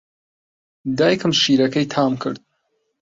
[0.97, 2.39] دایکم شیرەکەی تام کرد.